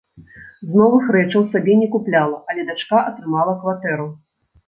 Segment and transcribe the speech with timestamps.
[0.67, 4.09] З новых рэчаў сабе не купляла, але дачка атрымала кватэру.